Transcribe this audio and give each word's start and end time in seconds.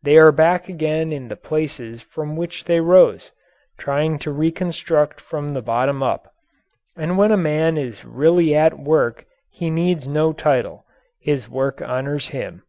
They 0.00 0.16
are 0.16 0.30
back 0.30 0.68
again 0.68 1.10
in 1.10 1.26
the 1.26 1.34
places 1.34 2.02
from 2.02 2.36
which 2.36 2.62
they 2.66 2.80
rose 2.80 3.32
trying 3.78 4.20
to 4.20 4.30
reconstruct 4.30 5.20
from 5.20 5.48
the 5.48 5.60
bottom 5.60 6.04
up. 6.04 6.32
And 6.96 7.18
when 7.18 7.32
a 7.32 7.36
man 7.36 7.76
is 7.76 8.04
really 8.04 8.54
at 8.54 8.78
work, 8.78 9.26
he 9.50 9.70
needs 9.70 10.06
no 10.06 10.32
title. 10.32 10.84
His 11.18 11.48
work 11.48 11.82
honours 11.82 12.28
him. 12.28 12.62